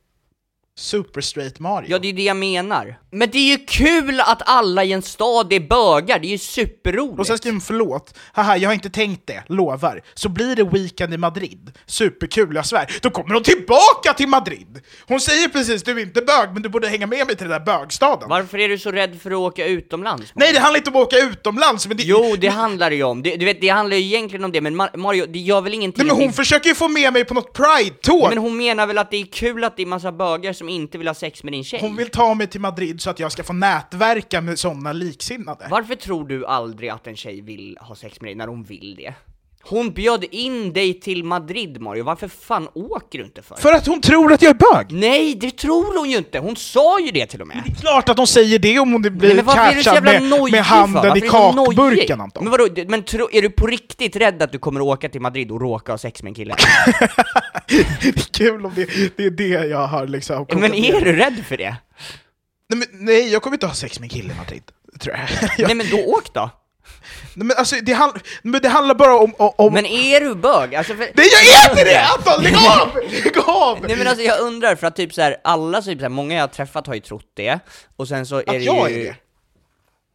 Super 0.79 1.21
straight 1.21 1.59
Mario. 1.59 1.87
Ja, 1.89 1.99
det 1.99 2.07
är 2.07 2.13
det 2.13 2.23
jag 2.23 2.37
menar. 2.37 2.99
Men 3.11 3.29
det 3.29 3.37
är 3.37 3.57
ju 3.57 3.65
kul 3.65 4.19
att 4.19 4.41
alla 4.45 4.83
i 4.83 4.93
en 4.93 5.01
stad 5.01 5.53
är 5.53 5.59
bögar, 5.59 6.19
det 6.19 6.27
är 6.27 6.29
ju 6.29 6.37
superroligt. 6.37 7.19
Och 7.19 7.27
sen 7.27 7.37
skriver 7.37 7.53
hon 7.53 7.61
förlåt, 7.61 8.17
haha 8.33 8.57
jag 8.57 8.69
har 8.69 8.73
inte 8.73 8.89
tänkt 8.89 9.27
det, 9.27 9.43
lovar. 9.47 10.01
Så 10.13 10.29
blir 10.29 10.55
det 10.55 10.63
weekend 10.63 11.13
i 11.13 11.17
Madrid. 11.17 11.71
Superkul, 11.85 12.55
jag 12.55 12.65
svär. 12.65 12.97
Då 13.01 13.09
kommer 13.09 13.33
hon 13.33 13.43
tillbaka 13.43 14.13
till 14.17 14.27
Madrid! 14.27 14.81
Hon 15.07 15.19
säger 15.19 15.47
precis 15.47 15.83
du 15.83 15.91
är 15.91 15.99
inte 15.99 16.21
bög, 16.21 16.49
men 16.53 16.61
du 16.61 16.69
borde 16.69 16.87
hänga 16.87 17.07
med 17.07 17.27
mig 17.27 17.35
till 17.35 17.49
den 17.49 17.65
där 17.65 17.79
bögstaden. 17.79 18.29
Varför 18.29 18.57
är 18.57 18.69
du 18.69 18.77
så 18.77 18.91
rädd 18.91 19.21
för 19.21 19.31
att 19.31 19.37
åka 19.37 19.65
utomlands? 19.65 20.31
Nej 20.35 20.53
det 20.53 20.59
handlar 20.59 20.77
inte 20.77 20.89
om 20.89 20.95
att 20.95 21.07
åka 21.07 21.17
utomlands, 21.17 21.87
men 21.87 21.97
det... 21.97 22.03
Jo, 22.03 22.35
det 22.39 22.47
handlar 22.47 22.89
det 22.89 22.95
ju 22.95 23.03
om. 23.03 23.23
Det, 23.23 23.35
du 23.35 23.45
vet, 23.45 23.61
det 23.61 23.69
handlar 23.69 23.97
ju 23.97 24.03
egentligen 24.03 24.45
om 24.45 24.51
det, 24.51 24.61
men 24.61 24.81
Ma- 24.81 24.97
Mario, 24.97 25.25
det 25.25 25.39
gör 25.39 25.61
väl 25.61 25.73
ingenting 25.73 26.05
Nej 26.07 26.15
men 26.15 26.23
hon 26.25 26.33
försöker 26.33 26.69
ju 26.69 26.75
få 26.75 26.87
med 26.87 27.13
mig 27.13 27.25
på 27.25 27.33
något 27.33 27.53
pride-tåg! 27.53 28.29
Men 28.29 28.37
hon 28.37 28.57
menar 28.57 28.87
väl 28.87 28.97
att 28.97 29.11
det 29.11 29.17
är 29.17 29.25
kul 29.25 29.63
att 29.63 29.77
det 29.77 29.81
är 29.81 29.85
massa 29.87 30.11
bögar 30.11 30.53
som 30.53 30.66
inte 30.69 30.97
vill 30.97 31.07
ha 31.07 31.15
sex 31.15 31.43
med 31.43 31.53
din 31.53 31.63
tjej? 31.63 31.79
Hon 31.81 31.95
vill 31.95 32.09
ta 32.09 32.33
mig 32.33 32.47
till 32.47 32.61
Madrid 32.61 33.01
så 33.01 33.09
att 33.09 33.19
jag 33.19 33.31
ska 33.31 33.43
få 33.43 33.53
nätverka 33.53 34.41
med 34.41 34.59
sådana 34.59 34.93
liksinnade. 34.93 35.67
Varför 35.71 35.95
tror 35.95 36.27
du 36.27 36.45
aldrig 36.45 36.89
att 36.89 37.07
en 37.07 37.15
tjej 37.15 37.41
vill 37.41 37.77
ha 37.81 37.95
sex 37.95 38.21
med 38.21 38.27
dig 38.27 38.35
när 38.35 38.47
hon 38.47 38.63
vill 38.63 38.95
det? 38.95 39.13
Hon 39.69 39.91
bjöd 39.93 40.23
in 40.31 40.73
dig 40.73 40.99
till 40.99 41.23
Madrid 41.23 41.81
Mario, 41.81 42.03
varför 42.03 42.27
fan 42.27 42.67
åker 42.73 43.19
du 43.19 43.25
inte 43.25 43.41
för? 43.41 43.55
För 43.55 43.73
att 43.73 43.87
hon 43.87 44.01
tror 44.01 44.33
att 44.33 44.41
jag 44.41 44.49
är 44.49 44.73
bög! 44.73 44.91
Nej, 44.91 45.35
det 45.35 45.51
tror 45.51 45.97
hon 45.97 46.09
ju 46.09 46.17
inte! 46.17 46.39
Hon 46.39 46.55
sa 46.55 46.99
ju 46.99 47.11
det 47.11 47.25
till 47.25 47.41
och 47.41 47.47
med! 47.47 47.63
Det 47.65 47.71
är 47.71 47.75
klart 47.75 48.09
att 48.09 48.17
hon 48.17 48.27
säger 48.27 48.59
det 48.59 48.79
om 48.79 48.91
hon 48.91 49.01
blir 49.01 49.11
Nej, 49.11 49.35
men 49.35 49.45
catchad 49.45 50.03
med, 50.03 50.23
med 50.51 50.63
handen 50.63 51.17
i 51.17 51.21
kakburken 51.21 52.21
Anton. 52.21 52.43
Men 52.43 52.51
vadå, 52.51 52.67
men 52.87 53.03
tro, 53.03 53.29
är 53.31 53.41
du 53.41 53.49
på 53.49 53.67
riktigt 53.67 54.15
rädd 54.15 54.41
att 54.41 54.51
du 54.51 54.59
kommer 54.59 54.81
åka 54.81 55.09
till 55.09 55.21
Madrid 55.21 55.51
och 55.51 55.61
råka 55.61 55.91
ha 55.91 55.97
sex 55.97 56.23
med 56.23 56.29
en 56.29 56.35
kille? 56.35 56.55
det 58.01 58.07
är 58.07 58.33
kul 58.33 58.65
om 58.65 58.71
det, 58.75 59.17
det 59.17 59.25
är 59.25 59.31
det 59.31 59.47
jag 59.47 59.87
har 59.87 60.07
liksom 60.07 60.45
kokat 60.45 60.59
men 60.59 60.73
är 60.73 61.01
du 61.01 61.13
rädd 61.13 61.43
för 61.47 61.57
det? 61.57 61.75
Nej, 62.69 62.79
men, 62.79 63.05
nej, 63.05 63.31
jag 63.31 63.41
kommer 63.41 63.55
inte 63.55 63.67
ha 63.67 63.73
sex 63.73 63.99
med 63.99 64.05
en 64.05 64.09
kille 64.09 64.33
i 64.33 64.37
Madrid, 64.37 64.63
tror 64.99 65.15
jag. 65.15 65.49
jag 65.57 65.67
Nej 65.67 65.75
men 65.75 65.89
då 65.91 65.97
åk 65.97 66.33
då! 66.33 66.49
Nej, 67.33 67.45
men 67.47 67.57
alltså, 67.57 67.75
det, 67.81 67.93
handl 67.93 68.17
men 68.41 68.61
det 68.61 68.69
handlar 68.69 68.95
bara 68.95 69.17
om... 69.17 69.33
om, 69.37 69.73
Men 69.73 69.85
är 69.85 70.19
du 70.21 70.35
bög? 70.35 70.75
Alltså 70.75 70.93
för... 70.93 70.99
Nej 70.99 71.27
jag 71.31 71.65
är 71.65 71.69
inte 71.69 71.83
det! 71.83 72.01
Anton, 72.03 72.43
lägg 72.43 72.55
av! 72.55 72.89
Lägg 73.11 73.37
av! 73.47 73.79
Nej 73.87 73.95
men 73.97 74.07
alltså 74.07 74.23
jag 74.23 74.39
undrar, 74.39 74.75
för 74.75 74.87
att 74.87 74.95
typ 74.95 75.13
så 75.13 75.21
här, 75.21 75.37
alla, 75.43 75.81
typ 75.81 75.99
så 75.99 76.03
här, 76.03 76.09
många 76.09 76.35
jag 76.35 76.43
har 76.43 76.47
träffat 76.47 76.87
har 76.87 76.93
ju 76.95 77.01
trott 77.01 77.31
det, 77.35 77.59
och 77.95 78.07
sen 78.07 78.25
så 78.25 78.35
är 78.35 78.39
att 78.39 78.45
det 78.47 78.57
jag 78.57 78.91
ju... 78.91 79.01
är 79.01 79.03
det? 79.05 79.15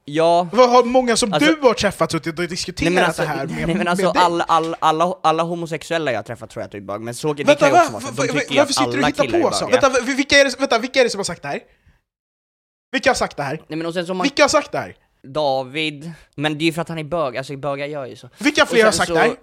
Ja, 0.05 0.49
Vad 0.53 0.71
har 0.71 0.85
många 0.85 1.17
som 1.17 1.33
Alltså- 1.33 1.55
du 1.55 1.61
har 1.63 1.75
träffat 1.75 2.13
suttit 2.13 2.39
och 2.39 2.49
diskuterat 2.49 2.93
Nej 2.93 3.05
alltså, 3.05 3.23
det 3.23 3.29
här 3.29 3.47
med, 3.47 3.67
nej, 3.67 3.77
men 3.77 3.89
alltså 3.89 4.13
dig? 4.13 4.23
alla, 4.23 4.45
alla, 4.45 4.77
alla, 4.81 5.15
alla 5.23 5.43
homosexuella 5.43 6.13
jag 6.13 6.19
har 6.19 6.23
träffat 6.25 6.51
tror 6.51 6.61
jag 6.61 6.67
att 6.67 6.73
du 6.73 6.79
är 6.79 6.83
bög, 6.83 7.01
men 7.01 7.15
så, 7.15 7.33
det 7.33 7.45
Vänta, 7.45 7.71
kan 7.71 7.77
ju 7.77 7.81
också 7.83 7.93
vara 7.93 8.03
så. 8.03 8.23
De 8.23 8.29
tycker 8.29 8.57
varför 8.57 8.73
sitter 8.73 8.93
du 8.93 9.01
och 9.01 9.07
hittar 9.07 9.41
på 9.43 9.51
så? 9.53 9.69
Vänta, 9.69 9.91
vilka 10.07 10.39
är, 10.39 10.45
det, 10.45 10.61
vänta, 10.61 10.79
vilka 10.79 11.01
är 11.01 11.05
det 11.05 11.11
som 11.11 11.19
har 11.19 11.25
sagt 11.25 11.43
det 11.43 11.49
här? 11.49 11.61
Vilka 12.93 13.11
har 13.11 13.15
sagt 13.15 13.37
det 13.37 13.43
här? 13.43 13.61
Nej 13.69 13.77
men 13.77 13.87
och 13.87 13.95
sen 13.95 14.07
så 14.07 14.15
man, 14.15 14.25
Vilka 14.25 14.43
har 14.43 14.49
sagt 14.49 14.73
det 14.73 14.79
här? 14.79 14.95
David, 15.23 16.13
men 16.35 16.59
det 16.59 16.65
är 16.65 16.67
ju 16.67 16.73
för 16.73 16.83
att 16.83 16.89
han 16.89 16.99
är 16.99 17.05
bög, 17.05 17.37
alltså 17.37 17.57
bögar 17.57 17.87
gör 17.87 18.07
ju 18.07 18.17
så. 18.17 18.29
Vilka 18.39 18.67
fler 18.67 18.85
har 18.85 18.93
sagt 18.93 19.09
så 19.09 19.17
här? 19.17 19.35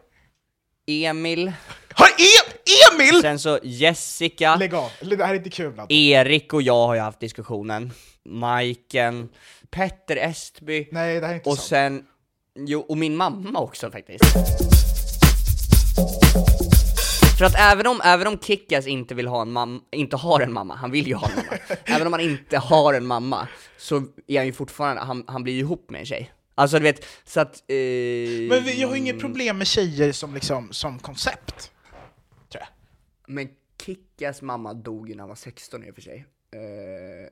Emil, 0.87 1.51
Har 1.93 2.07
e 2.07 2.53
Emil? 2.93 3.21
sen 3.21 3.39
så 3.39 3.59
Jessica, 3.63 4.55
Lägg 4.55 4.73
av, 4.73 4.91
det 5.01 5.25
här 5.25 5.33
är 5.33 5.37
inte 5.37 5.49
kul 5.49 5.67
Anton. 5.67 5.87
Erik 5.91 6.53
och 6.53 6.61
jag 6.61 6.87
har 6.87 6.95
ju 6.95 7.01
haft 7.01 7.19
diskussionen, 7.19 7.91
Majken, 8.25 9.29
Petter 9.69 10.15
Estby, 10.17 10.87
Nej 10.91 11.19
det 11.19 11.25
här 11.25 11.33
är 11.33 11.37
inte 11.37 11.49
och 11.49 11.57
sant. 11.57 11.67
sen, 11.67 12.05
jo, 12.67 12.79
och 12.79 12.97
min 12.97 13.15
mamma 13.15 13.59
också 13.59 13.91
faktiskt. 13.91 14.23
För 17.39 17.45
att 17.45 17.55
även 17.59 17.87
om, 17.87 18.01
även 18.03 18.27
om 18.27 18.39
Kickas 18.39 18.87
inte 18.87 19.15
vill 19.15 19.27
ha 19.27 19.41
en 19.41 19.51
mamma, 19.51 19.81
inte 19.91 20.15
har 20.17 20.39
en 20.39 20.53
mamma, 20.53 20.75
han 20.75 20.91
vill 20.91 21.07
ju 21.07 21.13
ha 21.15 21.27
en 21.27 21.35
mamma, 21.35 21.57
även 21.85 22.07
om 22.07 22.13
han 22.13 22.21
inte 22.21 22.57
har 22.57 22.93
en 22.93 23.05
mamma, 23.05 23.47
så 23.77 24.03
är 24.27 24.37
han 24.37 24.45
ju 24.45 24.53
fortfarande, 24.53 25.01
han, 25.01 25.23
han 25.27 25.43
blir 25.43 25.53
ju 25.53 25.59
ihop 25.59 25.89
med 25.89 25.99
en 25.99 26.05
tjej. 26.05 26.31
Alltså 26.55 26.77
du 26.77 26.83
vet, 26.83 27.05
så 27.23 27.39
att... 27.39 27.63
Eh, 27.67 27.75
Men 28.49 28.79
jag 28.79 28.87
har 28.87 28.95
inget 28.95 29.19
problem 29.19 29.57
med 29.57 29.67
tjejer 29.67 30.11
som, 30.11 30.33
liksom, 30.33 30.67
som 30.71 30.99
koncept. 30.99 31.71
Tror 32.49 32.61
jag. 32.61 32.67
Men 33.33 33.49
Kickas 33.85 34.41
mamma 34.41 34.73
dog 34.73 35.09
ju 35.09 35.15
när 35.15 35.21
han 35.21 35.29
var 35.29 35.35
16 35.35 35.83
i 35.83 35.91
och 35.91 35.95
för 35.95 36.01
sig. 36.01 36.25
Eh, 36.51 37.29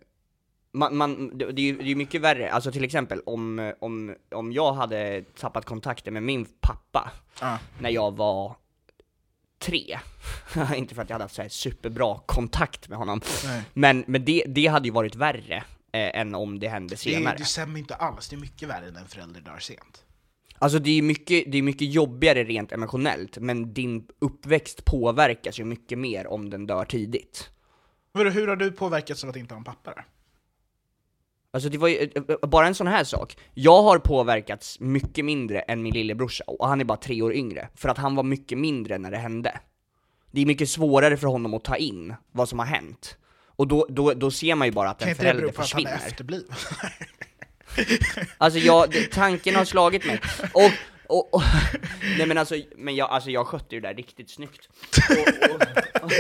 man, 0.72 0.96
man, 0.98 1.38
det, 1.38 1.46
är 1.46 1.60
ju 1.60 1.78
det 1.78 1.84
är 1.84 1.88
ju 1.88 1.96
mycket 1.96 2.22
värre, 2.22 2.52
alltså 2.52 2.72
till 2.72 2.84
exempel 2.84 3.22
om, 3.26 3.74
om, 3.80 4.16
om 4.32 4.52
jag 4.52 4.74
hade 4.74 5.24
tappat 5.40 5.66
kontakten 5.66 6.14
med 6.14 6.24
min 6.24 6.46
pappa 6.62 7.12
Ja. 7.42 7.60
när 7.80 7.90
jag 7.90 8.16
var 8.18 8.56
tre, 9.60 10.00
inte 10.76 10.96
för 10.96 11.02
att 11.02 11.10
jag 11.10 11.14
hade 11.16 11.24
haft 11.24 11.36
så 11.36 11.42
här 11.42 11.50
superbra 11.50 12.20
kontakt 12.26 12.90
med 12.90 12.98
honom, 12.98 13.22
Nej. 13.46 13.64
men, 13.74 14.04
men 14.08 14.26
det, 14.26 14.44
det 14.48 14.68
hade 14.68 14.88
ju 14.88 14.92
varit 14.94 15.16
värre 15.16 15.56
eh, 15.92 16.20
än 16.20 16.36
om 16.36 16.60
det 16.60 16.68
hände 16.70 16.94
Det, 16.94 16.98
senare. 16.98 17.38
det 17.38 17.46
stämmer 17.46 17.80
inte 17.80 17.96
alls, 17.96 18.30
det 18.30 18.36
är 18.36 18.40
mycket 18.40 18.70
värre 18.70 18.92
när 18.92 19.00
en 19.02 19.08
förälder 19.08 19.42
dör 19.42 19.60
sent. 19.60 20.04
Alltså 20.60 20.80
det 20.80 20.98
är 20.98 21.02
mycket, 21.02 21.52
det 21.52 21.58
är 21.58 21.62
mycket 21.62 21.94
jobbigare 21.94 22.44
rent 22.44 22.72
emotionellt, 22.72 23.38
men 23.38 23.74
din 23.74 24.08
uppväxt 24.20 24.86
påverkas 24.86 25.60
ju 25.60 25.64
mycket 25.64 25.98
mer 25.98 26.28
om 26.28 26.50
den 26.50 26.68
dör 26.68 26.86
tidigt. 26.86 27.50
Hur, 28.14 28.32
hur 28.32 28.48
har 28.48 28.56
du 28.56 28.72
påverkats 28.72 29.24
av 29.24 29.30
att 29.30 29.36
inte 29.36 29.54
ha 29.54 29.58
en 29.60 29.64
pappa 29.64 29.94
då? 29.96 30.02
Alltså 31.58 31.70
det 31.70 31.78
var 31.78 31.88
ju, 31.88 32.10
eh, 32.16 32.50
bara 32.50 32.68
en 32.68 32.76
sån 32.76 32.88
här 32.88 33.04
sak. 33.04 33.38
Jag 33.54 33.84
har 33.84 34.00
påverkats 34.00 34.80
mycket 34.80 35.26
mindre 35.26 35.60
än 35.60 35.84
min 35.84 35.94
lillebrorsa, 35.94 36.44
och 36.48 36.68
han 36.68 36.82
är 36.82 36.86
bara 36.86 36.98
tre 36.98 37.22
år 37.22 37.34
yngre, 37.34 37.70
för 37.76 37.90
att 37.90 37.98
han 37.98 38.16
var 38.16 38.24
mycket 38.24 38.58
mindre 38.58 38.98
när 38.98 39.12
det 39.12 39.18
hände. 39.18 39.60
Det 40.32 40.42
är 40.42 40.46
mycket 40.46 40.70
svårare 40.70 41.18
för 41.18 41.28
honom 41.28 41.54
att 41.54 41.64
ta 41.64 41.76
in 41.76 42.16
vad 42.32 42.50
som 42.50 42.60
har 42.60 42.66
hänt. 42.66 43.18
Och 43.46 43.68
då, 43.68 43.86
då, 43.90 44.14
då 44.14 44.32
ser 44.32 44.56
man 44.56 44.68
ju 44.68 44.72
bara 44.72 44.90
att 44.90 45.00
Kan 45.00 45.08
en 45.08 45.12
inte 45.12 45.24
det 45.24 45.26
förälder 45.26 45.42
bero 45.42 45.52
på 45.52 45.62
att 45.62 45.72
han 45.72 45.82
försvinner. 45.82 46.04
är 46.04 46.08
efterbliven? 46.08 46.56
Alltså 48.38 48.60
jag, 48.60 48.96
tanken 49.12 49.56
har 49.56 49.66
slagit 49.66 50.06
mig. 50.06 50.22
Och, 50.54 50.72
och, 51.10 51.34
och 51.34 51.44
nej 52.18 52.28
men 52.28 52.38
alltså, 52.38 52.56
men 52.78 52.96
jag, 52.96 53.10
alltså 53.10 53.30
jag 53.30 53.48
skötte 53.48 53.76
ju 53.76 53.82
det 53.82 53.88
där 53.88 53.96
riktigt 53.96 54.30
snyggt. 54.30 54.70
Och, 55.10 55.50
och, 55.52 55.62
och, 56.04 56.12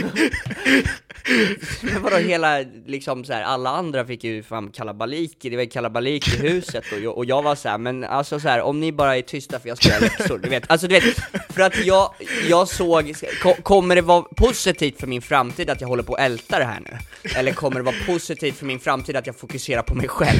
men 1.81 2.01
vadå 2.03 2.17
hela, 2.17 2.59
liksom 2.85 3.25
så 3.25 3.33
här, 3.33 3.41
alla 3.41 3.69
andra 3.69 4.05
fick 4.05 4.23
ju 4.23 4.43
fan 4.43 4.69
kalabalik, 4.71 5.37
det 5.41 5.55
var 5.55 5.63
ju 5.63 5.69
kalabalik 5.69 6.27
i 6.27 6.37
huset 6.37 6.83
och 6.91 6.99
jag, 6.99 7.17
och 7.17 7.25
jag 7.25 7.41
var 7.41 7.55
så 7.55 7.69
här, 7.69 7.77
men 7.77 8.03
alltså 8.03 8.39
så 8.39 8.47
här, 8.49 8.61
om 8.61 8.79
ni 8.79 8.91
bara 8.91 9.17
är 9.17 9.21
tysta 9.21 9.59
för 9.59 9.69
jag 9.69 9.77
ska 9.77 9.89
göra 9.89 9.99
läxor, 9.99 10.37
du 10.37 10.49
vet, 10.49 10.71
alltså 10.71 10.87
du 10.87 10.99
vet, 10.99 11.03
för 11.49 11.61
att 11.61 11.85
jag, 11.85 12.13
jag 12.49 12.67
såg, 12.67 13.13
ko- 13.41 13.55
kommer 13.63 13.95
det 13.95 14.01
vara 14.01 14.21
positivt 14.21 14.99
för 14.99 15.07
min 15.07 15.21
framtid 15.21 15.69
att 15.69 15.81
jag 15.81 15.87
håller 15.87 16.03
på 16.03 16.13
att 16.13 16.21
älta 16.21 16.59
det 16.59 16.65
här 16.65 16.79
nu? 16.79 16.97
Eller 17.35 17.51
kommer 17.53 17.75
det 17.75 17.83
vara 17.83 17.95
positivt 18.05 18.55
för 18.57 18.65
min 18.65 18.79
framtid 18.79 19.15
att 19.15 19.27
jag 19.27 19.35
fokuserar 19.39 19.81
på 19.81 19.95
mig 19.95 20.07
själv? 20.07 20.39